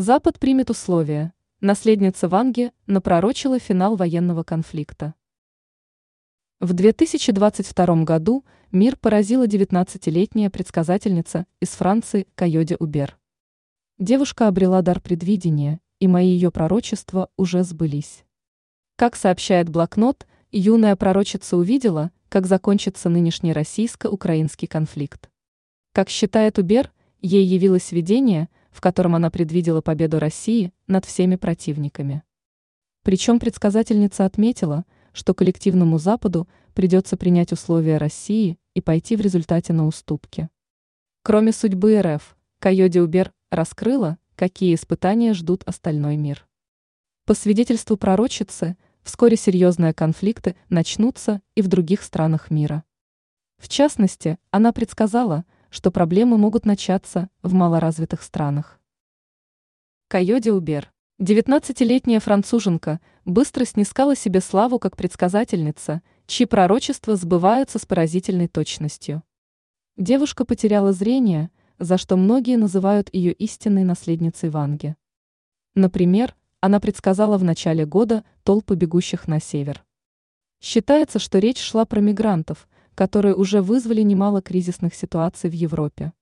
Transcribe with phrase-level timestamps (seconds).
[0.00, 1.34] Запад примет условия.
[1.60, 5.12] Наследница Ванги напророчила финал военного конфликта.
[6.58, 13.18] В 2022 году мир поразила 19-летняя предсказательница из Франции Кайоде Убер.
[13.98, 18.24] Девушка обрела дар предвидения, и мои ее пророчества уже сбылись.
[18.96, 25.28] Как сообщает блокнот, юная пророчица увидела, как закончится нынешний российско-украинский конфликт.
[25.92, 26.90] Как считает Убер,
[27.20, 32.22] ей явилось видение, в котором она предвидела победу России над всеми противниками.
[33.02, 39.86] Причем предсказательница отметила, что коллективному Западу придется принять условия России и пойти в результате на
[39.86, 40.48] уступки.
[41.22, 46.46] Кроме судьбы РФ, Кайоди Убер раскрыла, какие испытания ждут остальной мир.
[47.26, 52.84] По свидетельству пророчицы, вскоре серьезные конфликты начнутся и в других странах мира.
[53.58, 58.80] В частности, она предсказала, что проблемы могут начаться в малоразвитых странах.
[60.08, 68.48] Кайоди Убер, 19-летняя француженка, быстро снискала себе славу как предсказательница, чьи пророчества сбываются с поразительной
[68.48, 69.22] точностью.
[69.96, 74.96] Девушка потеряла зрение, за что многие называют ее истинной наследницей Ванги.
[75.74, 79.84] Например, она предсказала в начале года толпы бегущих на север.
[80.60, 82.68] Считается, что речь шла про мигрантов,
[83.00, 86.12] которые уже вызвали немало кризисных ситуаций в Европе.